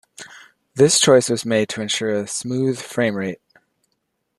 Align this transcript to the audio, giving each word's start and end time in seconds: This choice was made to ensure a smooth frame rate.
This 0.73 0.99
choice 0.99 1.29
was 1.29 1.45
made 1.45 1.69
to 1.69 1.81
ensure 1.83 2.09
a 2.09 2.25
smooth 2.27 2.79
frame 2.81 3.13
rate. 3.15 3.37